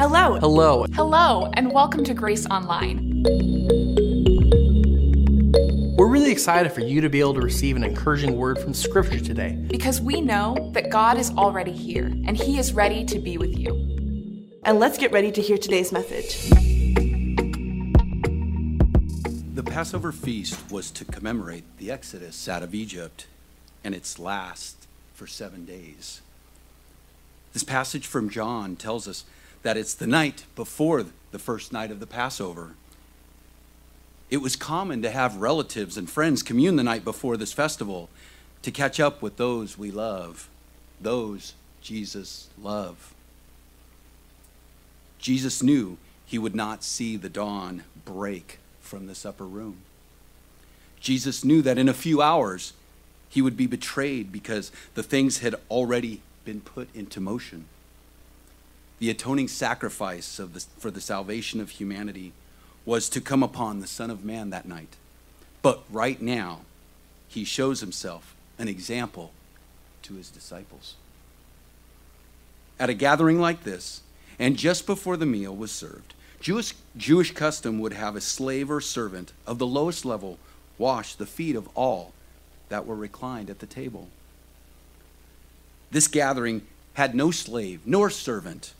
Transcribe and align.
Hello. 0.00 0.38
Hello. 0.40 0.86
Hello, 0.94 1.50
and 1.52 1.70
welcome 1.70 2.02
to 2.04 2.14
Grace 2.14 2.46
Online. 2.46 3.22
We're 5.94 6.06
really 6.06 6.32
excited 6.32 6.72
for 6.72 6.80
you 6.80 7.02
to 7.02 7.10
be 7.10 7.20
able 7.20 7.34
to 7.34 7.42
receive 7.42 7.76
an 7.76 7.84
encouraging 7.84 8.38
word 8.38 8.58
from 8.58 8.72
Scripture 8.72 9.20
today. 9.20 9.62
Because 9.68 10.00
we 10.00 10.22
know 10.22 10.70
that 10.72 10.88
God 10.88 11.18
is 11.18 11.30
already 11.32 11.72
here 11.72 12.06
and 12.06 12.34
He 12.34 12.58
is 12.58 12.72
ready 12.72 13.04
to 13.04 13.18
be 13.18 13.36
with 13.36 13.58
you. 13.58 14.48
And 14.64 14.80
let's 14.80 14.96
get 14.96 15.12
ready 15.12 15.30
to 15.32 15.42
hear 15.42 15.58
today's 15.58 15.92
message. 15.92 16.48
The 19.54 19.62
Passover 19.66 20.12
feast 20.12 20.72
was 20.72 20.90
to 20.92 21.04
commemorate 21.04 21.64
the 21.76 21.90
Exodus 21.90 22.48
out 22.48 22.62
of 22.62 22.74
Egypt 22.74 23.26
and 23.84 23.94
its 23.94 24.18
last 24.18 24.86
for 25.12 25.26
seven 25.26 25.66
days. 25.66 26.22
This 27.52 27.64
passage 27.64 28.06
from 28.06 28.30
John 28.30 28.76
tells 28.76 29.06
us 29.06 29.24
that 29.62 29.76
it's 29.76 29.94
the 29.94 30.06
night 30.06 30.44
before 30.56 31.04
the 31.30 31.38
first 31.38 31.72
night 31.72 31.90
of 31.90 32.00
the 32.00 32.06
Passover. 32.06 32.74
It 34.30 34.38
was 34.38 34.56
common 34.56 35.02
to 35.02 35.10
have 35.10 35.36
relatives 35.36 35.96
and 35.96 36.08
friends 36.08 36.42
commune 36.42 36.76
the 36.76 36.84
night 36.84 37.04
before 37.04 37.36
this 37.36 37.52
festival 37.52 38.08
to 38.62 38.70
catch 38.70 39.00
up 39.00 39.22
with 39.22 39.36
those 39.36 39.76
we 39.76 39.90
love, 39.90 40.48
those 41.00 41.54
Jesus 41.80 42.48
loved. 42.60 43.14
Jesus 45.18 45.62
knew 45.62 45.98
he 46.24 46.38
would 46.38 46.54
not 46.54 46.84
see 46.84 47.16
the 47.16 47.28
dawn 47.28 47.82
break 48.04 48.58
from 48.80 49.06
this 49.06 49.26
upper 49.26 49.46
room. 49.46 49.78
Jesus 51.00 51.44
knew 51.44 51.62
that 51.62 51.78
in 51.78 51.88
a 51.88 51.94
few 51.94 52.22
hours 52.22 52.72
he 53.28 53.42
would 53.42 53.56
be 53.56 53.66
betrayed 53.66 54.30
because 54.30 54.70
the 54.94 55.02
things 55.02 55.38
had 55.38 55.54
already 55.70 56.20
been 56.44 56.60
put 56.60 56.88
into 56.94 57.20
motion. 57.20 57.66
The 59.00 59.10
atoning 59.10 59.48
sacrifice 59.48 60.38
of 60.38 60.54
the, 60.54 60.60
for 60.78 60.90
the 60.90 61.00
salvation 61.00 61.60
of 61.60 61.70
humanity 61.70 62.32
was 62.84 63.08
to 63.08 63.20
come 63.20 63.42
upon 63.42 63.80
the 63.80 63.86
Son 63.86 64.10
of 64.10 64.24
Man 64.24 64.50
that 64.50 64.68
night. 64.68 64.96
But 65.62 65.82
right 65.90 66.20
now, 66.20 66.60
he 67.26 67.44
shows 67.44 67.80
himself 67.80 68.34
an 68.58 68.68
example 68.68 69.32
to 70.02 70.14
his 70.14 70.28
disciples. 70.28 70.94
At 72.78 72.90
a 72.90 72.94
gathering 72.94 73.40
like 73.40 73.64
this, 73.64 74.02
and 74.38 74.56
just 74.56 74.86
before 74.86 75.16
the 75.16 75.26
meal 75.26 75.54
was 75.56 75.72
served, 75.72 76.14
Jewish, 76.40 76.74
Jewish 76.96 77.32
custom 77.32 77.78
would 77.80 77.92
have 77.92 78.16
a 78.16 78.20
slave 78.20 78.70
or 78.70 78.80
servant 78.80 79.32
of 79.46 79.58
the 79.58 79.66
lowest 79.66 80.04
level 80.04 80.38
wash 80.78 81.14
the 81.14 81.26
feet 81.26 81.56
of 81.56 81.68
all 81.74 82.12
that 82.70 82.86
were 82.86 82.96
reclined 82.96 83.50
at 83.50 83.58
the 83.58 83.66
table. 83.66 84.08
This 85.90 86.08
gathering 86.08 86.62
had 86.94 87.14
no 87.14 87.30
slave 87.30 87.80
nor 87.86 88.10
servant, 88.10 88.74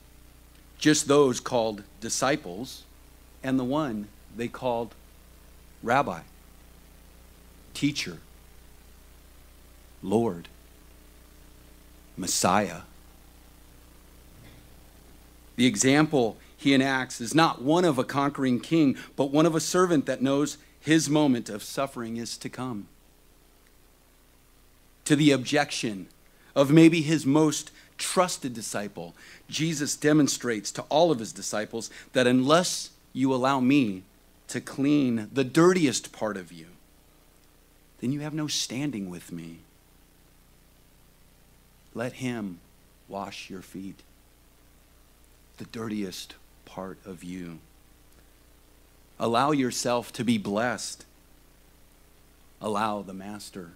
just 0.81 1.07
those 1.07 1.39
called 1.39 1.85
disciples 2.01 2.83
and 3.43 3.59
the 3.59 3.65
one 3.65 4.09
they 4.35 4.49
called 4.49 4.95
rabbi, 5.83 6.21
teacher, 7.75 8.19
Lord, 10.03 10.49
Messiah. 12.17 12.81
The 15.57 15.67
example 15.67 16.39
he 16.57 16.73
enacts 16.73 17.21
is 17.21 17.35
not 17.35 17.63
one 17.63 17.85
of 17.85 17.99
a 17.99 18.05
conquering 18.05 18.61
king, 18.61 18.97
but 19.17 19.31
one 19.31 19.47
of 19.47 19.55
a 19.55 19.61
servant 19.61 20.07
that 20.07 20.23
knows 20.23 20.57
his 20.81 21.11
moment 21.11 21.51
of 21.51 21.63
suffering 21.63 22.17
is 22.17 22.39
to 22.39 22.49
come. 22.49 22.89
To 25.05 25.17
the 25.17 25.33
objection 25.33 26.09
of 26.55 26.71
maybe 26.71 27.03
his 27.03 27.27
most 27.27 27.71
trusted 28.01 28.53
disciple, 28.55 29.15
Jesus 29.49 29.95
demonstrates 29.95 30.73
to 30.73 30.83
all 30.89 31.13
of 31.13 31.21
his 31.21 31.33
disciples 31.33 31.91
that 32.15 32.27
unless 32.27 32.91
you 33.13 33.33
allow 33.33 33.61
me 33.61 34.03
to 34.49 34.61
clean 34.61 35.29
the 35.33 35.45
dirtiest 35.45 36.11
part 36.11 36.37
of 36.37 36.51
you, 36.51 36.67
then 38.01 38.11
you 38.11 38.21
have 38.21 38.35
no 38.35 38.49
standing 38.49 39.09
with 39.09 39.31
me. 39.31 39.59
Let 41.95 42.15
him 42.15 42.59
wash 43.09 43.51
your 43.51 43.63
feet, 43.63 44.01
the 45.59 45.67
dirtiest 45.67 46.35
part 46.65 46.99
of 47.05 47.23
you. 47.23 47.59
Allow 49.19 49.53
yourself 49.53 50.13
to 50.15 50.25
be 50.25 50.39
blessed. 50.39 51.05
Allow 52.61 53.03
the 53.03 53.13
Master 53.13 53.73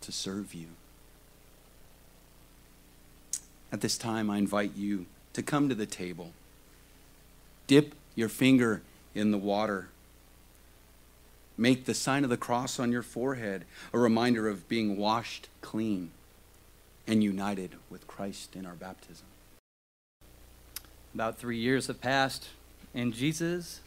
to 0.00 0.10
serve 0.12 0.52
you. 0.52 0.68
At 3.72 3.80
this 3.80 3.96
time, 3.96 4.30
I 4.30 4.38
invite 4.38 4.76
you 4.76 5.06
to 5.32 5.42
come 5.42 5.68
to 5.68 5.74
the 5.74 5.86
table. 5.86 6.32
Dip 7.66 7.94
your 8.16 8.28
finger 8.28 8.82
in 9.14 9.30
the 9.30 9.38
water. 9.38 9.88
Make 11.56 11.84
the 11.84 11.94
sign 11.94 12.24
of 12.24 12.30
the 12.30 12.36
cross 12.36 12.80
on 12.80 12.90
your 12.90 13.02
forehead 13.02 13.64
a 13.92 13.98
reminder 13.98 14.48
of 14.48 14.68
being 14.68 14.96
washed 14.96 15.48
clean 15.60 16.10
and 17.06 17.22
united 17.22 17.76
with 17.88 18.06
Christ 18.06 18.56
in 18.56 18.66
our 18.66 18.74
baptism. 18.74 19.26
About 21.14 21.38
three 21.38 21.58
years 21.58 21.88
have 21.88 22.00
passed, 22.00 22.48
and 22.94 23.12
Jesus 23.12 23.80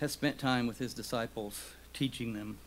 has 0.00 0.12
spent 0.12 0.38
time 0.38 0.66
with 0.66 0.78
his 0.78 0.94
disciples, 0.94 1.72
teaching 1.92 2.34
them 2.34 2.58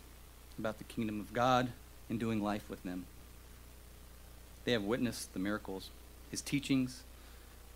about 0.59 0.77
the 0.77 0.83
kingdom 0.83 1.19
of 1.19 1.33
God 1.33 1.69
and 2.09 2.19
doing 2.19 2.41
life 2.41 2.69
with 2.69 2.83
them. 2.83 3.05
They 4.65 4.71
have 4.71 4.83
witnessed 4.83 5.33
the 5.33 5.39
miracles, 5.39 5.89
his 6.33 6.41
teachings, 6.41 7.03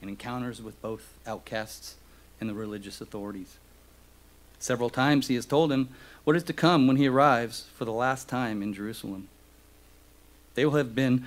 and 0.02 0.10
encounters 0.10 0.64
with 0.64 0.82
both 0.82 1.14
outcasts 1.28 1.94
and 2.42 2.50
the 2.50 2.56
religious 2.56 3.00
authorities. 3.00 3.58
Several 4.58 4.90
times 4.90 5.28
he 5.28 5.36
has 5.36 5.46
told 5.46 5.70
them 5.70 5.90
what 6.24 6.36
is 6.36 6.42
to 6.46 6.54
come 6.54 6.88
when 6.88 6.98
he 6.98 7.08
arrives 7.08 7.68
for 7.76 7.86
the 7.86 7.92
last 7.92 8.28
time 8.28 8.64
in 8.64 8.74
Jerusalem. 8.74 9.28
They 10.56 10.66
will 10.66 10.74
have 10.74 10.96
been 10.96 11.26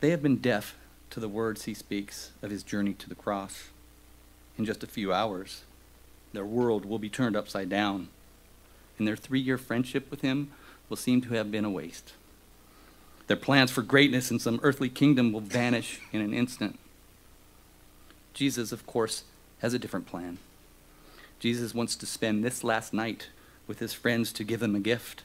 they 0.00 0.10
have 0.10 0.20
been 0.20 0.38
deaf 0.38 0.76
to 1.10 1.20
the 1.20 1.28
words 1.28 1.66
he 1.66 1.74
speaks 1.74 2.32
of 2.42 2.50
his 2.50 2.64
journey 2.64 2.94
to 2.94 3.08
the 3.08 3.14
cross. 3.14 3.68
In 4.58 4.64
just 4.64 4.82
a 4.82 4.88
few 4.88 5.12
hours, 5.12 5.62
their 6.32 6.44
world 6.44 6.84
will 6.84 6.98
be 6.98 7.08
turned 7.08 7.36
upside 7.36 7.68
down, 7.68 8.08
and 8.98 9.06
their 9.06 9.14
three 9.14 9.38
year 9.38 9.58
friendship 9.58 10.10
with 10.10 10.22
him 10.22 10.50
will 10.88 10.96
seem 10.96 11.20
to 11.20 11.34
have 11.34 11.52
been 11.52 11.64
a 11.64 11.70
waste. 11.70 12.14
Their 13.30 13.36
plans 13.36 13.70
for 13.70 13.82
greatness 13.82 14.32
in 14.32 14.40
some 14.40 14.58
earthly 14.60 14.88
kingdom 14.88 15.32
will 15.32 15.38
vanish 15.38 16.00
in 16.10 16.20
an 16.20 16.34
instant. 16.34 16.80
Jesus, 18.34 18.72
of 18.72 18.88
course, 18.88 19.22
has 19.60 19.72
a 19.72 19.78
different 19.78 20.06
plan. 20.06 20.38
Jesus 21.38 21.72
wants 21.72 21.94
to 21.94 22.06
spend 22.06 22.42
this 22.42 22.64
last 22.64 22.92
night 22.92 23.28
with 23.68 23.78
his 23.78 23.94
friends 23.94 24.32
to 24.32 24.42
give 24.42 24.58
them 24.58 24.74
a 24.74 24.80
gift. 24.80 25.22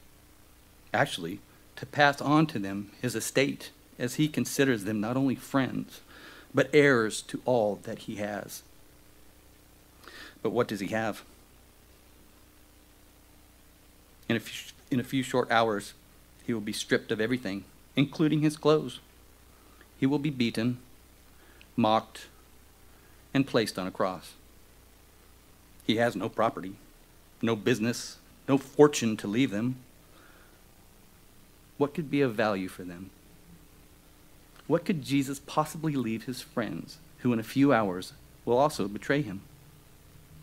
Actually, 0.93 1.39
to 1.77 1.87
pass 1.87 2.21
on 2.21 2.45
to 2.45 2.59
them 2.59 2.91
his 3.01 3.15
estate, 3.15 3.71
as 3.97 4.13
he 4.17 4.27
considers 4.27 4.83
them 4.83 5.01
not 5.01 5.17
only 5.17 5.33
friends, 5.33 6.01
but 6.53 6.69
heirs 6.73 7.23
to 7.23 7.41
all 7.43 7.79
that 7.85 7.97
he 8.01 8.17
has. 8.17 8.61
But 10.43 10.51
what 10.51 10.67
does 10.67 10.79
he 10.79 10.89
have? 10.89 11.23
In 14.29 14.35
a 14.35 14.39
few, 14.39 14.73
in 14.91 14.99
a 14.99 15.03
few 15.03 15.23
short 15.23 15.49
hours, 15.49 15.95
he 16.45 16.53
will 16.53 16.61
be 16.61 16.71
stripped 16.71 17.11
of 17.11 17.19
everything, 17.19 17.63
including 17.95 18.41
his 18.41 18.57
clothes. 18.57 18.99
He 19.97 20.05
will 20.05 20.19
be 20.19 20.29
beaten, 20.29 20.79
mocked, 21.75 22.27
and 23.33 23.47
placed 23.47 23.79
on 23.79 23.87
a 23.87 23.91
cross. 23.91 24.33
He 25.85 25.97
has 25.97 26.15
no 26.15 26.29
property, 26.29 26.75
no 27.41 27.55
business, 27.55 28.17
no 28.47 28.57
fortune 28.57 29.17
to 29.17 29.27
leave 29.27 29.51
them. 29.51 29.77
What 31.77 31.93
could 31.93 32.09
be 32.09 32.21
of 32.21 32.35
value 32.35 32.67
for 32.67 32.83
them? 32.83 33.09
What 34.67 34.85
could 34.85 35.03
Jesus 35.03 35.39
possibly 35.39 35.93
leave 35.93 36.23
his 36.23 36.41
friends 36.41 36.97
who, 37.19 37.33
in 37.33 37.39
a 37.39 37.43
few 37.43 37.71
hours, 37.71 38.13
will 38.45 38.57
also 38.57 38.87
betray 38.87 39.21
him? 39.21 39.41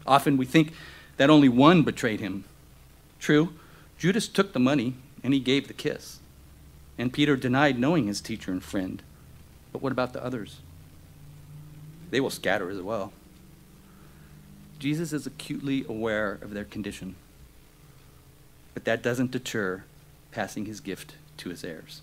Often 0.07 0.37
we 0.37 0.47
think 0.47 0.73
that 1.17 1.31
only 1.31 1.49
one 1.49 1.83
betrayed 1.83 2.21
him. 2.21 2.45
True, 3.19 3.55
Judas 3.99 4.29
took 4.29 4.53
the 4.53 4.59
money 4.59 4.95
and 5.23 5.33
he 5.33 5.41
gave 5.41 5.69
the 5.69 5.75
kiss. 5.75 6.19
And 6.99 7.13
Peter 7.13 7.37
denied 7.37 7.79
knowing 7.79 8.07
his 8.07 8.21
teacher 8.21 8.53
and 8.53 8.63
friend. 8.63 9.03
But 9.73 9.83
what 9.83 9.93
about 9.93 10.13
the 10.13 10.25
others? 10.25 10.61
They 12.11 12.21
will 12.21 12.31
scatter 12.31 12.71
as 12.71 12.81
well. 12.81 13.13
Jesus 14.79 15.13
is 15.13 15.27
acutely 15.27 15.85
aware 15.89 16.39
of 16.43 16.53
their 16.55 16.65
condition. 16.65 17.15
But 18.75 18.85
that 18.85 19.03
doesn't 19.03 19.31
deter 19.31 19.85
passing 20.31 20.67
his 20.67 20.81
gift 20.81 21.15
to 21.39 21.51
his 21.51 21.65
heirs. 21.65 22.03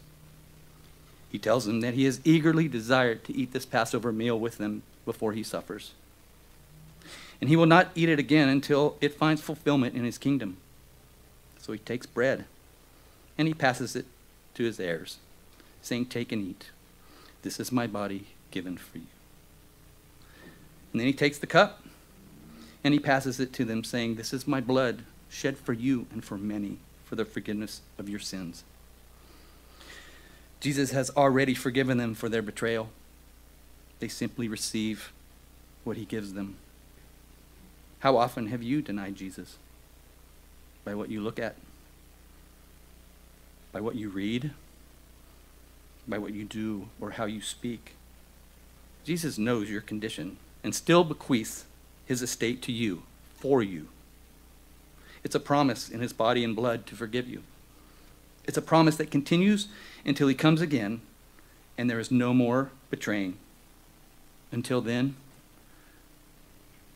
He 1.30 1.38
tells 1.38 1.65
them 1.65 1.81
that 1.81 1.94
he 1.94 2.06
has 2.06 2.21
eagerly 2.24 2.68
desired 2.68 3.24
to 3.25 3.35
eat 3.35 3.53
this 3.53 3.65
Passover 3.65 4.12
meal 4.12 4.39
with 4.39 4.57
them 4.57 4.81
before 5.06 5.33
he 5.33 5.44
suffers. 5.44 5.92
And 7.39 7.50
he 7.50 7.56
will 7.56 7.65
not 7.65 7.92
eat 7.95 8.09
it 8.09 8.19
again 8.19 8.50
until 8.50 8.97
it 9.00 9.13
finds 9.13 9.42
fulfillment 9.42 9.95
in 9.95 10.03
his 10.03 10.18
kingdom. 10.18 10.57
So 11.59 11.71
he 11.71 11.80
takes 11.80 12.06
bread 12.06 12.45
and 13.38 13.47
he 13.47 13.53
passes 13.53 13.95
it 13.95 14.06
to 14.59 14.65
his 14.65 14.79
heirs, 14.79 15.19
saying, 15.81 16.07
Take 16.07 16.33
and 16.33 16.45
eat. 16.45 16.65
This 17.44 17.61
is 17.61 17.71
my 17.71 17.88
body 17.88 18.27
given 18.51 18.75
for 18.75 18.97
you. 18.97 19.07
And 20.91 21.00
then 21.00 21.07
he 21.07 21.13
takes 21.13 21.38
the 21.38 21.47
cup 21.47 21.81
and 22.83 22.94
he 22.94 23.00
passes 23.00 23.39
it 23.39 23.53
to 23.53 23.63
them, 23.63 23.85
saying, 23.85 24.15
This 24.15 24.33
is 24.33 24.45
my 24.45 24.59
blood 24.59 25.03
shed 25.29 25.57
for 25.57 25.71
you 25.71 26.07
and 26.11 26.25
for 26.25 26.38
many 26.38 26.77
for 27.06 27.15
the 27.15 27.23
forgiveness 27.23 27.81
of 27.97 28.09
your 28.09 28.19
sins. 28.19 28.65
Jesus 30.59 30.91
has 30.91 31.09
already 31.11 31.53
forgiven 31.53 31.97
them 31.97 32.13
for 32.13 32.27
their 32.27 32.41
betrayal. 32.41 32.89
They 34.00 34.09
simply 34.09 34.50
receive 34.50 35.13
what 35.85 35.95
he 35.95 36.03
gives 36.03 36.33
them. 36.33 36.57
How 38.00 38.17
often 38.17 38.47
have 38.47 38.61
you 38.61 38.81
denied 38.81 39.15
Jesus? 39.15 39.56
By 40.83 40.95
what 40.95 41.09
you 41.09 41.21
look 41.21 41.39
at? 41.39 41.56
By 43.71 43.81
what 43.81 43.95
you 43.95 44.10
read? 44.10 44.51
By 46.07 46.18
what 46.18 46.33
you 46.33 46.44
do 46.44 46.89
or 47.00 47.12
how 47.12 47.25
you 47.25 47.42
speak? 47.42 47.94
Jesus 49.04 49.38
knows 49.38 49.69
your 49.69 49.81
condition 49.81 50.38
and 50.63 50.74
still 50.74 51.04
bequeaths 51.04 51.66
his 52.06 52.21
estate 52.21 52.62
to 52.63 52.71
you, 52.71 53.04
for 53.36 53.62
you. 53.62 53.88
It's 55.24 55.36
a 55.36 55.39
promise 55.39 55.89
in 55.89 56.00
his 56.00 56.13
body 56.13 56.44
and 56.44 56.56
blood 56.56 56.86
to 56.88 56.95
forgive 56.95 57.27
you. 57.27 57.44
It's 58.45 58.57
a 58.57 58.62
promise 58.62 58.95
that 58.98 59.12
continues 59.12 59.68
until 60.06 60.27
he 60.27 60.36
comes 60.36 60.62
again 60.62 61.01
and 61.77 61.89
there 61.89 62.00
is 62.00 62.12
no 62.12 62.33
more 62.33 62.71
betraying. 62.89 63.38
Until 64.51 64.81
then, 64.81 65.16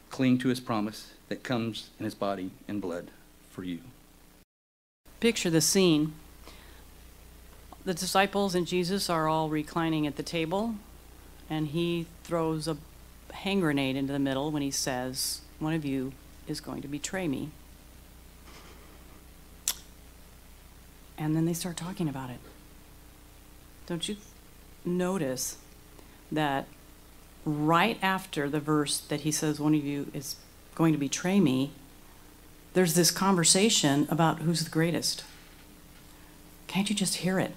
cling 0.09 0.37
to 0.39 0.49
his 0.49 0.59
promise 0.59 1.11
that 1.29 1.43
comes 1.43 1.89
in 1.99 2.05
his 2.05 2.15
body 2.15 2.51
and 2.67 2.81
blood 2.81 3.11
for 3.49 3.63
you. 3.63 3.79
Picture 5.19 5.49
the 5.49 5.61
scene. 5.61 6.13
The 7.85 7.93
disciples 7.93 8.55
and 8.55 8.65
Jesus 8.65 9.09
are 9.09 9.27
all 9.27 9.49
reclining 9.49 10.07
at 10.07 10.15
the 10.15 10.23
table, 10.23 10.75
and 11.49 11.67
he 11.67 12.07
throws 12.23 12.67
a 12.67 12.77
hand 13.33 13.61
grenade 13.61 13.97
into 13.97 14.13
the 14.13 14.19
middle 14.19 14.51
when 14.51 14.61
he 14.61 14.71
says, 14.71 15.41
One 15.59 15.73
of 15.73 15.83
you 15.83 16.13
is 16.47 16.61
going 16.61 16.81
to 16.81 16.87
betray 16.87 17.27
me. 17.27 17.49
And 21.17 21.35
then 21.35 21.45
they 21.45 21.53
start 21.53 21.75
talking 21.75 22.07
about 22.07 22.29
it. 22.29 22.39
Don't 23.85 24.07
you 24.07 24.15
notice 24.85 25.57
that 26.31 26.67
right 27.45 27.97
after 28.01 28.49
the 28.49 28.59
verse 28.61 28.99
that 28.99 29.21
he 29.21 29.31
says, 29.31 29.59
One 29.59 29.75
of 29.75 29.83
you 29.83 30.09
is 30.13 30.37
going 30.73 30.93
to 30.93 30.99
betray 30.99 31.41
me, 31.41 31.71
there's 32.73 32.95
this 32.95 33.11
conversation 33.11 34.07
about 34.09 34.39
who's 34.39 34.63
the 34.63 34.69
greatest. 34.69 35.23
Can't 36.67 36.89
you 36.89 36.95
just 36.95 37.17
hear 37.17 37.39
it? 37.39 37.53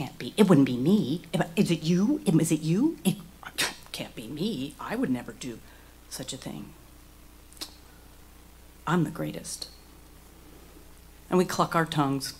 Can't 0.00 0.18
be. 0.18 0.32
It 0.38 0.48
wouldn't 0.48 0.66
be 0.66 0.78
me. 0.78 1.20
Is 1.56 1.70
it 1.70 1.82
you? 1.82 2.22
Is 2.24 2.50
it 2.50 2.62
you? 2.62 2.96
It 3.04 3.16
can't 3.92 4.14
be 4.14 4.28
me. 4.28 4.74
I 4.80 4.96
would 4.96 5.10
never 5.10 5.32
do 5.32 5.58
such 6.08 6.32
a 6.32 6.38
thing. 6.38 6.72
I'm 8.86 9.04
the 9.04 9.10
greatest. 9.10 9.68
And 11.28 11.36
we 11.36 11.44
cluck 11.44 11.74
our 11.74 11.84
tongues. 11.84 12.32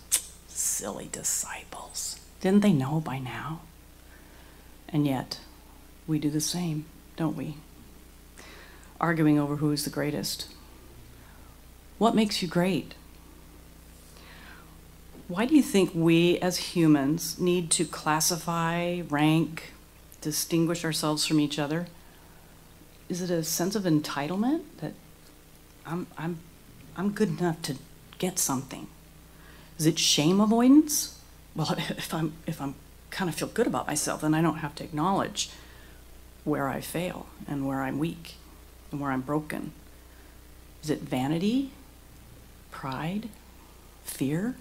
Silly 0.48 1.10
disciples. 1.12 2.18
Didn't 2.40 2.60
they 2.62 2.72
know 2.72 2.98
by 2.98 3.18
now? 3.18 3.60
And 4.88 5.06
yet, 5.06 5.40
we 6.06 6.18
do 6.18 6.30
the 6.30 6.40
same, 6.40 6.86
don't 7.16 7.36
we? 7.36 7.56
Arguing 8.98 9.38
over 9.38 9.56
who 9.56 9.70
is 9.70 9.84
the 9.84 9.90
greatest. 9.90 10.48
What 11.98 12.14
makes 12.14 12.40
you 12.40 12.48
great? 12.48 12.94
Why 15.30 15.46
do 15.46 15.54
you 15.54 15.62
think 15.62 15.92
we 15.94 16.40
as 16.40 16.74
humans 16.74 17.38
need 17.38 17.70
to 17.70 17.84
classify, 17.84 19.02
rank, 19.08 19.72
distinguish 20.20 20.84
ourselves 20.84 21.24
from 21.24 21.38
each 21.38 21.56
other? 21.56 21.86
Is 23.08 23.22
it 23.22 23.30
a 23.30 23.44
sense 23.44 23.76
of 23.76 23.84
entitlement 23.84 24.62
that 24.78 24.94
I'm, 25.86 26.08
I'm, 26.18 26.40
I'm 26.96 27.10
good 27.12 27.38
enough 27.38 27.62
to 27.62 27.76
get 28.18 28.40
something? 28.40 28.88
Is 29.78 29.86
it 29.86 30.00
shame 30.00 30.40
avoidance? 30.40 31.16
Well, 31.54 31.76
if 31.78 32.12
I'm, 32.12 32.32
if 32.48 32.60
I'm 32.60 32.74
kind 33.10 33.28
of 33.28 33.36
feel 33.36 33.46
good 33.46 33.68
about 33.68 33.86
myself, 33.86 34.22
then 34.22 34.34
I 34.34 34.42
don't 34.42 34.58
have 34.58 34.74
to 34.74 34.84
acknowledge 34.84 35.48
where 36.42 36.68
I 36.68 36.80
fail 36.80 37.26
and 37.46 37.68
where 37.68 37.82
I'm 37.82 38.00
weak 38.00 38.34
and 38.90 39.00
where 39.00 39.12
I'm 39.12 39.20
broken. 39.20 39.70
Is 40.82 40.90
it 40.90 41.02
vanity? 41.02 41.70
Pride? 42.72 43.28
Fear? 44.02 44.56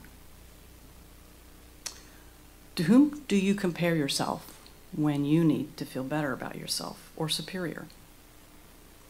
To 2.80 2.86
whom 2.86 3.24
do 3.28 3.36
you 3.36 3.56
compare 3.56 3.94
yourself 3.94 4.58
when 4.96 5.26
you 5.26 5.44
need 5.44 5.76
to 5.76 5.84
feel 5.84 6.06
better 6.06 6.31
about 6.31 6.56
yourself 6.56 7.12
or 7.18 7.28
superior? 7.28 7.88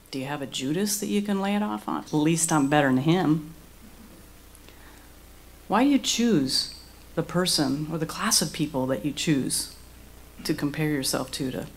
Do 0.10 0.18
you 0.18 0.26
have 0.26 0.42
a 0.42 0.48
Judas 0.48 1.00
that 1.00 1.06
you 1.06 1.22
can 1.22 1.40
lay 1.40 1.54
it 1.54 1.62
off 1.62 1.88
on? 1.88 2.04
At 2.04 2.12
least 2.12 2.52
I'm 2.52 2.68
better 2.68 2.88
than 2.88 2.98
him. 2.98 3.54
Why 5.68 5.84
do 5.84 5.90
you 5.92 6.00
choose 6.00 6.74
the 7.14 7.22
person 7.22 7.88
or 7.92 8.00
the 8.00 8.08
class 8.08 8.42
of 8.42 8.54
people 8.54 8.88
that 8.88 9.06
you 9.06 9.12
choose 9.12 9.76
to 10.46 10.56
compare 10.56 10.90
yourself 10.90 11.30
to 11.34 11.52
to 11.52 11.68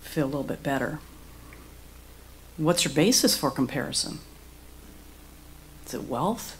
feel 0.00 0.24
a 0.24 0.32
little 0.32 0.42
bit 0.42 0.62
better? 0.62 1.00
What's 2.56 2.82
your 2.82 2.94
basis 2.94 3.36
for 3.36 3.50
comparison? 3.50 4.20
Is 5.84 5.92
it 5.92 6.04
wealth? 6.04 6.56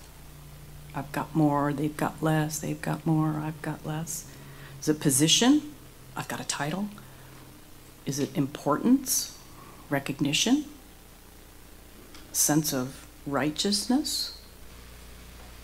I've 0.95 1.11
got 1.13 1.35
more, 1.35 1.73
they've 1.73 1.97
got 1.97 2.23
less, 2.23 2.59
they've 2.59 2.83
got 2.83 3.07
more, 3.07 3.41
I've 3.43 3.63
got 3.63 3.87
less. 3.87 4.27
Is 4.85 4.91
it 4.91 5.01
position? 5.01 5.75
I've 6.15 6.29
got 6.29 6.41
a 6.41 6.45
title. 6.45 6.91
Is 8.05 8.19
it 8.19 8.37
importance? 8.37 9.35
Recognition? 9.89 10.67
Sense 12.33 12.75
of 12.75 13.07
righteousness? 13.27 14.37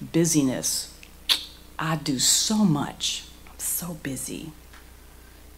Busyness? 0.01 0.95
I 1.79 1.97
do 1.97 2.19
so 2.19 2.65
much. 2.65 3.25
I'm 3.47 3.59
so 3.59 3.99
busy. 4.03 4.53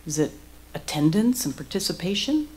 Is 0.08 0.18
it 0.18 0.32
attendance 0.74 1.46
and 1.46 1.54
participation? 1.56 2.48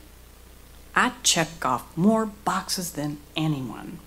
I 0.96 1.12
check 1.22 1.64
off 1.64 1.96
more 1.96 2.26
boxes 2.26 2.94
than 2.94 3.20
anyone. 3.36 4.00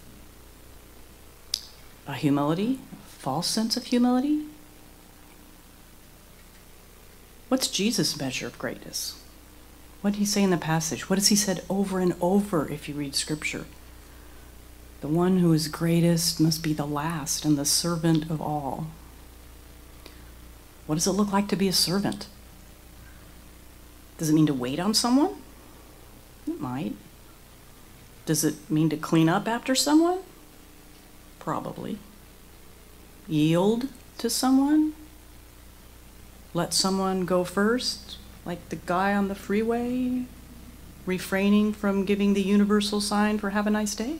A 2.09 2.15
humility, 2.15 2.81
a 2.93 2.97
false 3.07 3.47
sense 3.47 3.77
of 3.77 3.85
humility. 3.85 4.47
What's 7.49 7.69
Jesus' 7.69 8.19
measure 8.19 8.47
of 8.47 8.59
greatness? 8.59 9.21
What 10.01 10.13
did 10.13 10.19
he 10.19 10.27
say 10.27 10.43
in 10.43 10.51
the 10.51 10.57
passage? 10.57 11.09
What 11.09 11.19
has 11.19 11.29
he 11.29 11.37
said 11.37 11.65
over 11.69 11.99
and 11.99 12.15
over 12.21 12.71
if 12.71 12.89
you 12.89 12.95
read 12.95 13.15
scripture? 13.15 13.65
The 15.01 15.09
one 15.09 15.39
who 15.39 15.53
is 15.53 15.69
greatest 15.69 16.41
must 16.41 16.63
be 16.63 16.73
the 16.73 16.87
last 16.87 17.45
and 17.45 17.57
the 17.57 17.65
servant 17.65 18.31
of 18.31 18.41
all. 18.41 18.89
What 20.87 20.97
does 20.97 21.07
it 21.07 21.13
look 21.13 21.33
like 21.33 21.49
to 21.49 21.57
be 21.57 21.69
a 21.69 21.73
servant? 21.73 22.29
Does 24.19 24.31
it 24.31 24.35
mean 24.35 24.47
to 24.47 24.55
wait 24.55 24.81
on 24.81 24.95
someone? 24.95 25.37
It 26.47 26.61
might. 26.61 26.97
Does 28.27 28.45
it 28.45 28.71
mean 28.71 28.91
to 28.91 28.97
clean 28.97 29.29
up 29.29 29.47
after 29.47 29.75
someone? 29.75 30.19
Probably. 31.39 31.99
Yield 33.29 33.89
to 34.19 34.29
someone? 34.29 34.95
Let 36.59 36.75
someone 36.75 37.25
go 37.25 37.45
first, 37.45 38.17
like 38.45 38.69
the 38.69 38.75
guy 38.75 39.15
on 39.15 39.29
the 39.29 39.37
freeway, 39.37 40.25
refraining 41.07 41.73
from 41.73 42.05
giving 42.05 42.35
the 42.35 42.43
universal 42.43 43.01
sign 43.01 43.39
for 43.39 43.51
have 43.51 43.69
a 43.69 43.71
nice 43.71 43.95
day? 43.95 44.19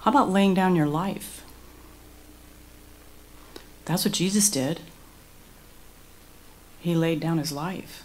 How 0.00 0.10
about 0.10 0.28
laying 0.28 0.52
down 0.52 0.76
your 0.76 0.86
life? 0.86 1.42
That's 3.86 4.04
what 4.04 4.12
Jesus 4.12 4.50
did. 4.50 4.80
He 6.78 6.94
laid 6.94 7.18
down 7.18 7.38
his 7.38 7.52
life. 7.52 8.04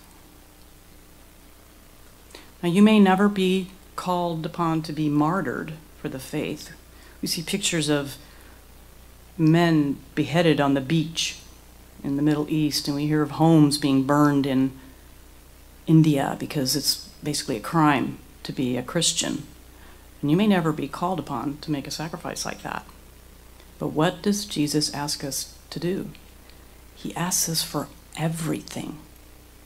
Now, 2.64 2.70
you 2.70 2.82
may 2.82 2.98
never 2.98 3.28
be 3.28 3.72
called 3.98 4.46
upon 4.46 4.84
to 4.84 4.94
be 4.94 5.10
martyred 5.10 5.74
for 6.02 6.08
the 6.08 6.18
faith. 6.18 6.72
We 7.22 7.28
see 7.28 7.44
pictures 7.44 7.90
of 7.90 8.16
men 9.42 9.98
beheaded 10.16 10.62
on 10.62 10.76
the 10.76 10.82
beach 10.82 11.40
in 12.04 12.16
the 12.16 12.22
Middle 12.22 12.50
East, 12.50 12.88
and 12.88 12.96
we 12.96 13.08
hear 13.08 13.22
of 13.22 13.32
homes 13.32 13.78
being 13.78 14.04
burned 14.04 14.46
in 14.46 14.72
India 15.88 16.36
because 16.40 16.76
it's 16.76 17.10
basically 17.24 17.58
a 17.58 17.62
crime 17.62 18.20
to 18.44 18.54
be 18.54 18.78
a 18.78 18.84
Christian. 18.84 19.44
And 20.22 20.30
you 20.30 20.38
may 20.38 20.48
never 20.48 20.72
be 20.72 20.88
called 20.88 21.20
upon 21.20 21.58
to 21.60 21.72
make 21.72 21.88
a 21.88 21.92
sacrifice 21.92 22.46
like 22.46 22.62
that. 22.62 22.86
But 23.80 23.90
what 23.90 24.22
does 24.22 24.46
Jesus 24.46 24.94
ask 24.94 25.24
us 25.24 25.58
to 25.72 25.80
do? 25.80 26.12
He 26.96 27.16
asks 27.16 27.50
us 27.50 27.64
for 27.64 27.88
everything. 28.16 29.00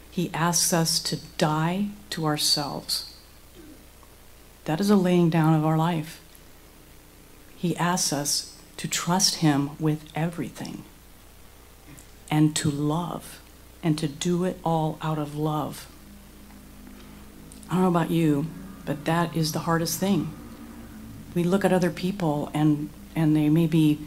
He 0.09 0.33
asks 0.33 0.71
us 0.71 0.99
to 0.99 1.17
die 1.37 1.89
to 2.11 2.25
ourselves. 2.25 3.13
That 4.63 4.79
is 4.79 4.89
a 4.89 4.95
laying 4.95 5.29
down 5.29 5.53
of 5.53 5.65
our 5.65 5.77
life. 5.77 6.21
He 7.57 7.75
asks 7.75 8.13
us 8.13 8.54
to 8.77 8.87
trust 8.87 9.35
Him 9.35 9.71
with 9.79 10.05
everything 10.15 10.83
and 12.29 12.55
to 12.55 12.69
love 12.69 13.39
and 13.83 13.97
to 13.97 14.07
do 14.07 14.43
it 14.43 14.59
all 14.63 14.97
out 15.01 15.17
of 15.17 15.35
love. 15.35 15.87
I 17.69 17.73
don't 17.73 17.83
know 17.83 17.87
about 17.87 18.11
you, 18.11 18.47
but 18.85 19.05
that 19.05 19.35
is 19.35 19.51
the 19.51 19.59
hardest 19.59 19.99
thing. 19.99 20.33
We 21.33 21.43
look 21.43 21.65
at 21.65 21.73
other 21.73 21.91
people 21.91 22.49
and 22.53 22.89
and 23.15 23.35
they 23.35 23.49
may 23.49 23.65
be 23.65 23.99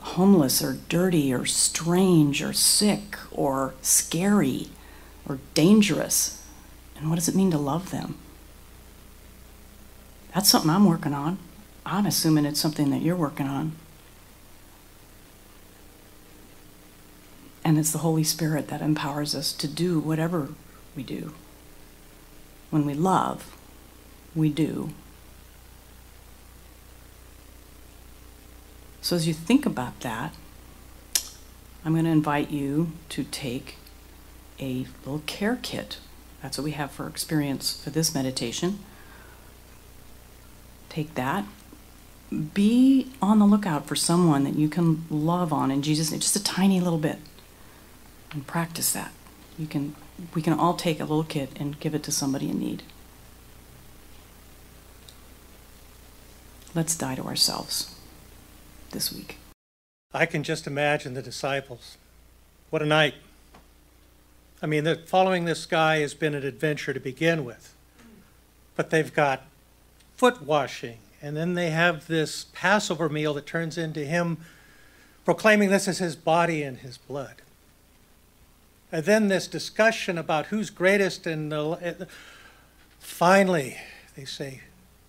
homeless 0.00 0.62
or 0.62 0.76
dirty 0.88 1.32
or 1.32 1.46
strange 1.46 2.42
or 2.42 2.52
sick 2.52 3.16
or 3.32 3.74
scary 3.80 4.68
or 5.26 5.38
dangerous. 5.54 6.42
And 6.96 7.08
what 7.08 7.16
does 7.16 7.28
it 7.28 7.34
mean 7.34 7.50
to 7.50 7.58
love 7.58 7.90
them? 7.90 8.16
That's 10.34 10.50
something 10.50 10.70
I'm 10.70 10.86
working 10.86 11.14
on. 11.14 11.38
I'm 11.86 12.06
assuming 12.06 12.44
it's 12.44 12.60
something 12.60 12.90
that 12.90 13.02
you're 13.02 13.16
working 13.16 13.46
on. 13.46 13.72
And 17.64 17.78
it's 17.78 17.92
the 17.92 17.98
Holy 17.98 18.24
Spirit 18.24 18.68
that 18.68 18.82
empowers 18.82 19.34
us 19.34 19.52
to 19.54 19.66
do 19.66 19.98
whatever 19.98 20.50
we 20.94 21.02
do. 21.02 21.32
When 22.70 22.84
we 22.84 22.92
love, 22.92 23.56
we 24.34 24.50
do. 24.50 24.90
So 29.00 29.16
as 29.16 29.26
you 29.26 29.32
think 29.32 29.64
about 29.64 30.00
that, 30.00 30.34
I'm 31.84 31.92
going 31.92 32.04
to 32.04 32.10
invite 32.10 32.50
you 32.50 32.92
to 33.10 33.24
take 33.24 33.76
a 34.60 34.86
little 35.04 35.22
care 35.26 35.58
kit. 35.62 35.98
That's 36.42 36.58
what 36.58 36.64
we 36.64 36.72
have 36.72 36.90
for 36.90 37.06
experience 37.06 37.82
for 37.82 37.90
this 37.90 38.14
meditation. 38.14 38.78
Take 40.88 41.14
that. 41.14 41.44
Be 42.54 43.10
on 43.20 43.38
the 43.38 43.46
lookout 43.46 43.86
for 43.86 43.96
someone 43.96 44.44
that 44.44 44.56
you 44.56 44.68
can 44.68 45.04
love 45.10 45.52
on 45.52 45.70
in 45.70 45.82
Jesus' 45.82 46.10
name, 46.10 46.20
just 46.20 46.36
a 46.36 46.42
tiny 46.42 46.80
little 46.80 46.98
bit 46.98 47.18
and 48.34 48.46
practice 48.46 48.92
that. 48.92 49.12
You 49.58 49.66
can, 49.66 49.94
we 50.34 50.42
can 50.42 50.52
all 50.52 50.74
take 50.74 51.00
a 51.00 51.04
little 51.04 51.24
kit 51.24 51.50
and 51.56 51.78
give 51.80 51.94
it 51.94 52.02
to 52.02 52.12
somebody 52.12 52.50
in 52.50 52.58
need. 52.58 52.82
Let's 56.74 56.96
die 56.96 57.14
to 57.14 57.22
ourselves 57.22 57.94
this 58.90 59.12
week. 59.12 59.38
I 60.12 60.26
can 60.26 60.42
just 60.42 60.66
imagine 60.66 61.14
the 61.14 61.22
disciples. 61.22 61.96
What 62.70 62.82
a 62.82 62.86
night. 62.86 63.14
I 64.60 64.66
mean, 64.66 64.84
the, 64.84 64.96
following 65.06 65.44
this 65.44 65.66
guy 65.66 65.98
has 65.98 66.14
been 66.14 66.34
an 66.34 66.44
adventure 66.44 66.92
to 66.92 67.00
begin 67.00 67.44
with. 67.44 67.72
But 68.76 68.90
they've 68.90 69.12
got 69.12 69.42
foot 70.16 70.42
washing, 70.42 70.98
and 71.22 71.36
then 71.36 71.54
they 71.54 71.70
have 71.70 72.08
this 72.08 72.46
Passover 72.52 73.08
meal 73.08 73.34
that 73.34 73.46
turns 73.46 73.78
into 73.78 74.04
him 74.04 74.38
proclaiming 75.24 75.70
this 75.70 75.86
is 75.86 75.98
his 75.98 76.16
body 76.16 76.62
and 76.62 76.78
his 76.78 76.98
blood. 76.98 77.36
And 78.94 79.04
then 79.04 79.26
this 79.26 79.48
discussion 79.48 80.16
about 80.16 80.46
who's 80.46 80.70
greatest, 80.70 81.26
and 81.26 81.50
the, 81.50 82.06
finally, 83.00 83.76
they 84.14 84.24
say, 84.24 84.60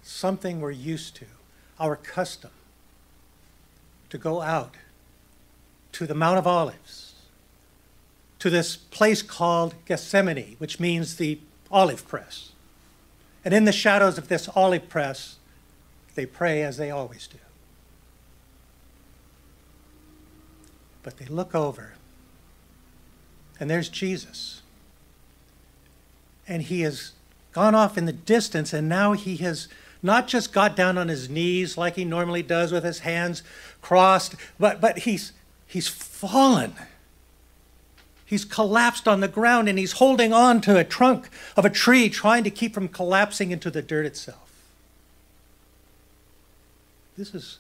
something 0.02 0.60
we're 0.60 0.72
used 0.72 1.16
to, 1.18 1.28
our 1.80 1.96
custom, 1.96 2.50
to 4.10 4.18
go 4.18 4.42
out 4.42 4.74
to 5.92 6.08
the 6.08 6.16
Mount 6.16 6.40
of 6.40 6.48
Olives, 6.48 7.14
to 8.40 8.50
this 8.50 8.76
place 8.76 9.22
called 9.22 9.76
Gethsemane, 9.86 10.56
which 10.58 10.80
means 10.80 11.18
the 11.18 11.38
olive 11.70 12.08
press. 12.08 12.54
And 13.46 13.54
in 13.54 13.66
the 13.66 13.72
shadows 13.72 14.18
of 14.18 14.30
this 14.30 14.50
olive 14.56 14.90
press, 14.90 15.36
they 16.16 16.26
pray 16.26 16.64
as 16.64 16.78
they 16.78 16.90
always 16.90 17.28
do. 17.28 17.38
But 21.04 21.18
they 21.18 21.28
look 21.28 21.54
over 21.54 21.94
and 23.60 23.70
there's 23.70 23.90
Jesus. 23.90 24.62
And 26.48 26.64
he 26.64 26.82
has 26.82 27.14
gone 27.52 27.74
off 27.74 27.98
in 27.98 28.06
the 28.06 28.14
distance, 28.14 28.74
and 28.74 28.88
now 28.90 29.14
he 29.14 29.38
has 29.38 29.68
not 30.04 30.28
just 30.28 30.54
got 30.54 30.76
down 30.76 30.98
on 30.98 31.08
his 31.08 31.30
knees 31.30 31.78
like 31.78 31.96
he 31.96 32.06
normally 32.06 32.44
does 32.44 32.72
with 32.72 32.84
his 32.84 33.00
hands 33.00 33.42
crossed, 33.82 34.36
but, 34.60 34.80
but 34.80 35.00
he's, 35.00 35.32
he's 35.66 35.88
fallen. 35.88 36.76
He's 38.26 38.46
collapsed 38.46 39.08
on 39.08 39.20
the 39.22 39.28
ground 39.28 39.70
and 39.70 39.78
he's 39.78 39.94
holding 39.94 40.34
on 40.34 40.62
to 40.62 40.78
a 40.78 40.84
trunk 40.84 41.30
of 41.56 41.66
a 41.66 41.70
tree, 41.70 42.10
trying 42.10 42.44
to 42.44 42.50
keep 42.50 42.74
from 42.74 42.88
collapsing 42.88 43.52
into 43.52 43.72
the 43.72 43.82
dirt 43.82 44.06
itself. 44.06 44.52
This 47.18 47.34
is 47.34 47.60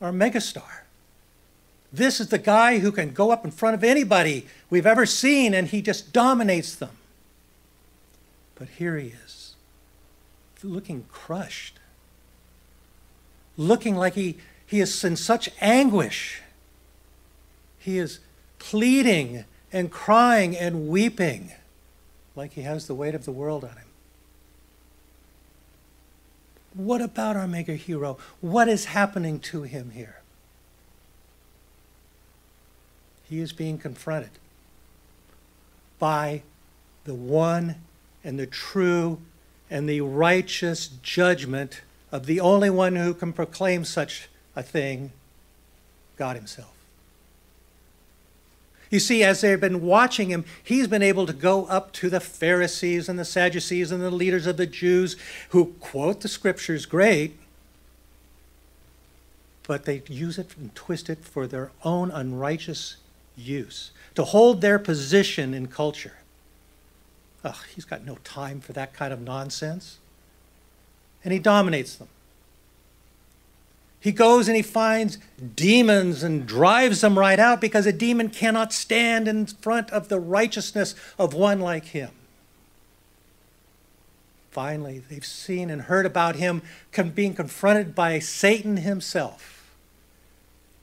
our 0.00 0.12
megastar. 0.12 0.82
This 1.92 2.20
is 2.20 2.28
the 2.28 2.38
guy 2.38 2.78
who 2.78 2.92
can 2.92 3.12
go 3.12 3.30
up 3.30 3.44
in 3.44 3.50
front 3.50 3.74
of 3.74 3.82
anybody 3.82 4.46
we've 4.68 4.86
ever 4.86 5.06
seen 5.06 5.54
and 5.54 5.68
he 5.68 5.82
just 5.82 6.12
dominates 6.12 6.74
them. 6.74 6.90
But 8.54 8.68
here 8.68 8.96
he 8.96 9.08
is, 9.24 9.54
looking 10.62 11.06
crushed, 11.10 11.78
looking 13.56 13.96
like 13.96 14.14
he, 14.14 14.36
he 14.66 14.80
is 14.80 15.02
in 15.02 15.16
such 15.16 15.48
anguish. 15.60 16.42
He 17.78 17.98
is 17.98 18.20
pleading 18.58 19.44
and 19.72 19.90
crying 19.90 20.56
and 20.56 20.88
weeping 20.88 21.52
like 22.36 22.52
he 22.52 22.62
has 22.62 22.86
the 22.86 22.94
weight 22.94 23.14
of 23.14 23.24
the 23.24 23.32
world 23.32 23.64
on 23.64 23.70
him. 23.70 23.86
What 26.74 27.00
about 27.00 27.36
our 27.36 27.48
mega 27.48 27.74
hero? 27.74 28.18
What 28.40 28.68
is 28.68 28.84
happening 28.86 29.40
to 29.40 29.62
him 29.62 29.90
here? 29.90 30.19
He 33.30 33.38
is 33.38 33.52
being 33.52 33.78
confronted 33.78 34.30
by 36.00 36.42
the 37.04 37.14
one 37.14 37.76
and 38.24 38.38
the 38.38 38.46
true 38.46 39.20
and 39.70 39.88
the 39.88 40.00
righteous 40.00 40.88
judgment 41.00 41.82
of 42.10 42.26
the 42.26 42.40
only 42.40 42.68
one 42.68 42.96
who 42.96 43.14
can 43.14 43.32
proclaim 43.32 43.84
such 43.84 44.28
a 44.56 44.64
thing, 44.64 45.12
God 46.16 46.34
Himself. 46.34 46.74
You 48.90 48.98
see, 48.98 49.22
as 49.22 49.40
they've 49.40 49.60
been 49.60 49.82
watching 49.82 50.30
him, 50.30 50.44
he's 50.64 50.88
been 50.88 51.02
able 51.02 51.24
to 51.24 51.32
go 51.32 51.66
up 51.66 51.92
to 51.92 52.10
the 52.10 52.18
Pharisees 52.18 53.08
and 53.08 53.16
the 53.16 53.24
Sadducees 53.24 53.92
and 53.92 54.02
the 54.02 54.10
leaders 54.10 54.48
of 54.48 54.56
the 54.56 54.66
Jews 54.66 55.14
who 55.50 55.66
quote 55.78 56.22
the 56.22 56.28
scriptures 56.28 56.86
great, 56.86 57.38
but 59.68 59.84
they 59.84 60.02
use 60.08 60.38
it 60.38 60.56
and 60.56 60.74
twist 60.74 61.08
it 61.08 61.24
for 61.24 61.46
their 61.46 61.70
own 61.84 62.10
unrighteous 62.10 62.96
use, 63.36 63.90
to 64.14 64.24
hold 64.24 64.60
their 64.60 64.78
position 64.78 65.54
in 65.54 65.66
culture. 65.66 66.18
Ugh, 67.44 67.56
he's 67.74 67.84
got 67.84 68.04
no 68.04 68.16
time 68.24 68.60
for 68.60 68.72
that 68.72 68.92
kind 68.92 69.12
of 69.12 69.20
nonsense. 69.20 69.98
And 71.24 71.32
he 71.32 71.38
dominates 71.38 71.96
them. 71.96 72.08
He 74.00 74.12
goes 74.12 74.48
and 74.48 74.56
he 74.56 74.62
finds 74.62 75.18
demons 75.56 76.22
and 76.22 76.46
drives 76.46 77.02
them 77.02 77.18
right 77.18 77.38
out 77.38 77.60
because 77.60 77.84
a 77.84 77.92
demon 77.92 78.30
cannot 78.30 78.72
stand 78.72 79.28
in 79.28 79.44
front 79.46 79.90
of 79.90 80.08
the 80.08 80.18
righteousness 80.18 80.94
of 81.18 81.34
one 81.34 81.60
like 81.60 81.86
him. 81.86 82.10
Finally, 84.50 85.02
they've 85.08 85.24
seen 85.24 85.70
and 85.70 85.82
heard 85.82 86.06
about 86.06 86.36
him 86.36 86.62
being 87.14 87.34
confronted 87.34 87.94
by 87.94 88.18
Satan 88.18 88.78
himself 88.78 89.59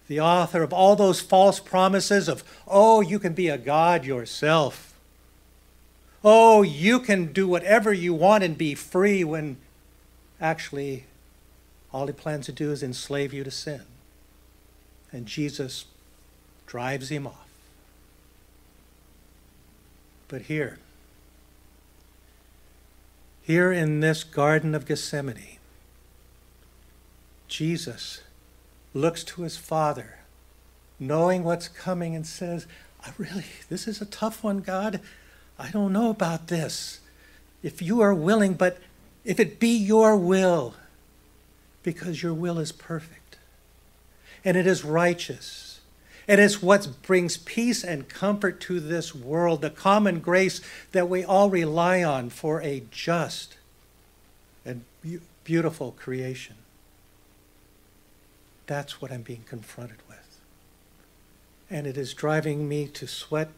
the 0.07 0.19
author 0.21 0.63
of 0.63 0.71
all 0.71 0.95
those 0.95 1.19
false 1.19 1.59
promises 1.59 2.27
of, 2.27 2.43
oh, 2.67 3.01
you 3.01 3.19
can 3.19 3.33
be 3.33 3.49
a 3.49 3.57
God 3.57 4.05
yourself. 4.05 4.93
Oh, 6.23 6.61
you 6.61 6.99
can 6.99 7.31
do 7.33 7.47
whatever 7.47 7.93
you 7.93 8.13
want 8.13 8.43
and 8.43 8.57
be 8.57 8.73
free 8.73 9.23
when 9.23 9.57
actually 10.39 11.05
all 11.93 12.07
he 12.07 12.13
plans 12.13 12.45
to 12.45 12.51
do 12.51 12.71
is 12.71 12.81
enslave 12.81 13.33
you 13.33 13.43
to 13.43 13.51
sin. 13.51 13.81
And 15.11 15.25
Jesus 15.25 15.85
drives 16.65 17.09
him 17.09 17.27
off. 17.27 17.47
But 20.27 20.43
here, 20.43 20.79
here 23.41 23.71
in 23.71 24.01
this 24.01 24.25
Garden 24.25 24.75
of 24.75 24.85
Gethsemane, 24.85 25.57
Jesus 27.47 28.21
looks 29.01 29.23
to 29.23 29.43
his 29.43 29.57
father, 29.57 30.19
knowing 30.99 31.43
what's 31.43 31.67
coming, 31.67 32.15
and 32.15 32.25
says, 32.25 32.67
I 33.05 33.11
really, 33.17 33.45
this 33.69 33.87
is 33.87 34.01
a 34.01 34.05
tough 34.05 34.43
one, 34.43 34.59
God. 34.59 34.99
I 35.57 35.69
don't 35.69 35.93
know 35.93 36.09
about 36.09 36.47
this. 36.47 36.99
If 37.63 37.81
you 37.81 38.01
are 38.01 38.13
willing, 38.13 38.53
but 38.53 38.77
if 39.23 39.39
it 39.39 39.59
be 39.59 39.75
your 39.75 40.15
will, 40.15 40.75
because 41.83 42.21
your 42.21 42.33
will 42.33 42.59
is 42.59 42.71
perfect 42.71 43.37
and 44.43 44.57
it 44.57 44.67
is 44.67 44.83
righteous. 44.83 45.79
And 46.27 46.41
It 46.41 46.43
is 46.43 46.61
what 46.61 47.01
brings 47.01 47.37
peace 47.37 47.83
and 47.83 48.09
comfort 48.09 48.59
to 48.61 48.79
this 48.81 49.15
world, 49.15 49.61
the 49.61 49.69
common 49.69 50.19
grace 50.19 50.59
that 50.91 51.07
we 51.07 51.23
all 51.23 51.49
rely 51.49 52.03
on 52.03 52.29
for 52.29 52.61
a 52.61 52.83
just 52.91 53.55
and 54.65 54.83
beautiful 55.45 55.93
creation. 55.93 56.55
That's 58.67 59.01
what 59.01 59.11
I'm 59.11 59.23
being 59.23 59.43
confronted 59.47 59.97
with. 60.07 60.39
And 61.69 61.87
it 61.87 61.97
is 61.97 62.13
driving 62.13 62.69
me 62.69 62.87
to 62.87 63.07
sweat 63.07 63.49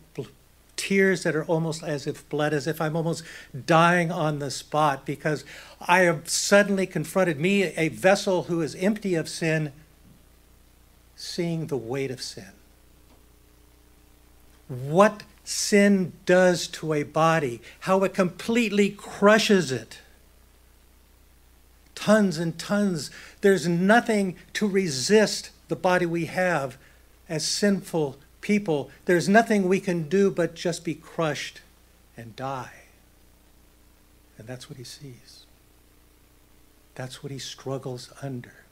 tears 0.79 1.23
that 1.23 1.35
are 1.35 1.43
almost 1.43 1.83
as 1.83 2.07
if 2.07 2.27
blood, 2.29 2.53
as 2.53 2.65
if 2.65 2.79
I'm 2.79 2.95
almost 2.95 3.23
dying 3.65 4.11
on 4.11 4.39
the 4.39 4.49
spot 4.49 5.05
because 5.05 5.43
I 5.81 5.99
have 5.99 6.29
suddenly 6.29 6.87
confronted 6.87 7.37
me, 7.37 7.63
a 7.63 7.89
vessel 7.89 8.43
who 8.43 8.61
is 8.61 8.75
empty 8.75 9.13
of 9.15 9.27
sin, 9.27 9.73
seeing 11.17 11.67
the 11.67 11.77
weight 11.77 12.11
of 12.11 12.21
sin. 12.21 12.53
What 14.69 15.23
sin 15.43 16.13
does 16.25 16.67
to 16.67 16.93
a 16.93 17.03
body, 17.03 17.61
how 17.81 18.03
it 18.03 18.13
completely 18.13 18.89
crushes 18.89 19.71
it. 19.71 19.99
Tons 21.99 22.37
and 22.37 22.57
tons. 22.57 23.11
There's 23.41 23.67
nothing 23.67 24.37
to 24.53 24.65
resist 24.65 25.49
the 25.67 25.75
body 25.75 26.05
we 26.05 26.27
have 26.27 26.77
as 27.27 27.45
sinful 27.45 28.15
people. 28.39 28.89
There's 29.03 29.27
nothing 29.27 29.67
we 29.67 29.81
can 29.81 30.07
do 30.07 30.31
but 30.31 30.55
just 30.55 30.85
be 30.85 30.95
crushed 30.95 31.59
and 32.15 32.37
die. 32.37 32.83
And 34.37 34.47
that's 34.47 34.69
what 34.69 34.77
he 34.77 34.85
sees. 34.85 35.45
That's 36.95 37.21
what 37.21 37.33
he 37.33 37.39
struggles 37.39 38.13
under. 38.21 38.63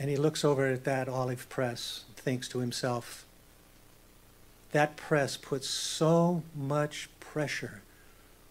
And 0.00 0.08
he 0.08 0.16
looks 0.16 0.42
over 0.42 0.68
at 0.68 0.84
that 0.84 1.06
olive 1.06 1.50
press 1.50 2.04
and 2.08 2.16
thinks 2.16 2.48
to 2.48 2.60
himself, 2.60 3.26
that 4.72 4.96
press 4.96 5.36
puts 5.36 5.68
so 5.68 6.44
much 6.56 7.10
pressure 7.20 7.82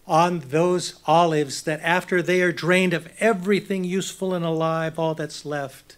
on 0.08 0.40
those 0.48 0.98
olives 1.06 1.62
that 1.62 1.80
after 1.82 2.22
they 2.22 2.40
are 2.40 2.50
drained 2.50 2.94
of 2.94 3.12
everything 3.20 3.84
useful 3.84 4.32
and 4.34 4.44
alive, 4.44 4.98
all 4.98 5.14
that's 5.14 5.44
left 5.44 5.96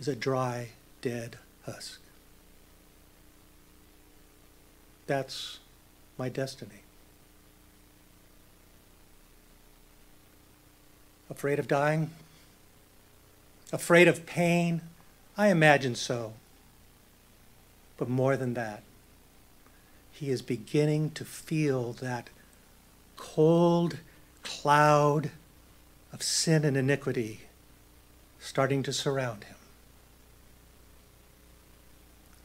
is 0.00 0.08
a 0.08 0.16
dry, 0.16 0.70
dead 1.00 1.38
husk. 1.64 2.00
That's 5.06 5.60
my 6.18 6.28
destiny. 6.28 6.82
Afraid 11.30 11.58
of 11.58 11.68
dying? 11.68 12.10
Afraid 13.72 14.08
of 14.08 14.26
pain? 14.26 14.82
I 15.38 15.48
imagine 15.48 15.94
so. 15.94 16.34
But 17.96 18.08
more 18.08 18.36
than 18.36 18.54
that, 18.54 18.82
he 20.10 20.30
is 20.30 20.42
beginning 20.42 21.10
to 21.12 21.24
feel 21.24 21.92
that 21.94 22.28
cold 23.16 23.98
cloud 24.42 25.30
of 26.12 26.22
sin 26.22 26.64
and 26.64 26.76
iniquity 26.76 27.42
starting 28.38 28.82
to 28.82 28.92
surround 28.92 29.44
him, 29.44 29.56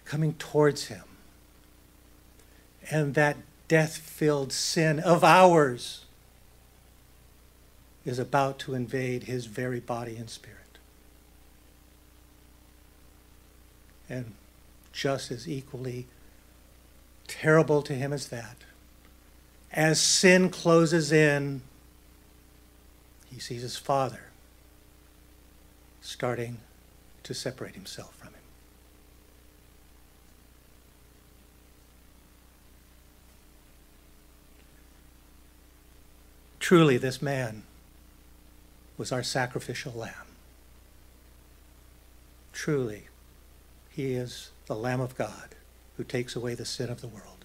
coming 0.05 0.33
towards 0.33 0.85
him. 0.85 1.03
And 2.89 3.15
that 3.15 3.37
death 3.67 3.97
filled 3.97 4.53
sin 4.53 4.99
of 4.99 5.23
ours 5.23 6.05
is 8.05 8.19
about 8.19 8.59
to 8.59 8.73
invade 8.73 9.23
his 9.23 9.47
very 9.47 9.81
body 9.81 10.15
and 10.15 10.29
spirit. 10.29 10.57
And 14.09 14.33
just 14.93 15.31
as 15.31 15.49
equally 15.49 16.05
terrible 17.27 17.81
to 17.81 17.93
him 17.93 18.13
as 18.13 18.29
that. 18.29 18.55
As 19.71 19.99
sin 19.99 20.49
closes 20.49 21.11
in, 21.11 21.61
he 23.31 23.39
sees 23.39 23.61
his 23.61 23.77
father 23.77 24.21
starting 26.01 26.57
to 27.23 27.33
separate 27.33 27.75
himself 27.75 28.15
from 28.15 28.29
him. 28.29 28.33
Truly, 36.59 36.97
this 36.97 37.21
man 37.21 37.63
was 38.97 39.11
our 39.11 39.23
sacrificial 39.23 39.93
lamb. 39.93 40.13
Truly, 42.51 43.03
he 43.89 44.13
is 44.13 44.49
the 44.65 44.75
Lamb 44.75 44.99
of 44.99 45.15
God 45.15 45.55
who 45.95 46.03
takes 46.03 46.35
away 46.35 46.55
the 46.55 46.65
sin 46.65 46.89
of 46.89 47.01
the 47.01 47.07
world. 47.07 47.36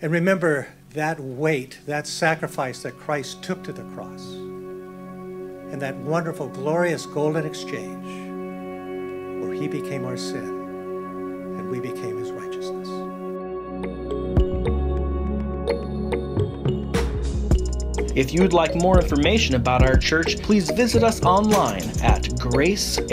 And 0.00 0.12
remember 0.12 0.68
that 0.90 1.18
weight, 1.18 1.80
that 1.86 2.06
sacrifice 2.06 2.82
that 2.82 2.98
Christ 2.98 3.42
took 3.42 3.64
to 3.64 3.72
the 3.72 3.82
cross, 3.94 4.26
and 4.26 5.80
that 5.80 5.96
wonderful, 5.96 6.48
glorious 6.48 7.06
golden 7.06 7.46
exchange 7.46 8.04
where 9.42 9.54
he 9.54 9.68
became 9.68 10.04
our 10.04 10.16
sin 10.16 10.48
and 11.58 11.70
we 11.70 11.80
became 11.80 12.18
his 12.18 12.30
righteousness. 12.30 12.88
If 18.14 18.32
you'd 18.32 18.52
like 18.52 18.74
more 18.74 19.00
information 19.00 19.54
about 19.54 19.82
our 19.82 19.96
church, 19.96 20.40
please 20.42 20.70
visit 20.70 21.02
us 21.02 21.22
online 21.22 21.84
at 22.02 22.22
gracehb.org. 22.38 23.06